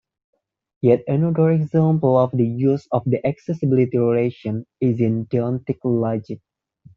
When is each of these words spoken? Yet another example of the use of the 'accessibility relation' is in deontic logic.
Yet 0.81 1.03
another 1.05 1.51
example 1.51 2.17
of 2.17 2.31
the 2.31 2.43
use 2.43 2.87
of 2.91 3.03
the 3.05 3.23
'accessibility 3.23 3.99
relation' 3.99 4.65
is 4.79 4.99
in 4.99 5.27
deontic 5.27 5.77
logic. 5.83 6.39